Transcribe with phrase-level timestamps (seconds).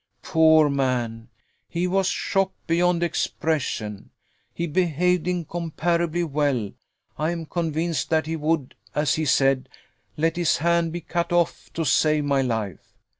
[0.23, 1.29] Poor man!
[1.69, 4.09] he was shocked beyond expression.
[4.51, 6.71] He behaved incomparably well.
[7.19, 9.69] I am convinced that he would, as he said,
[10.17, 12.95] let his hand be cut off to save my life.